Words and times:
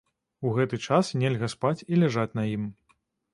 У 0.47 0.53
гэты 0.55 0.79
час 0.85 1.11
нельга 1.23 1.49
спаць 1.55 1.85
і 1.91 2.01
ляжаць 2.05 2.27
на 2.41 2.47
ім. 2.55 2.67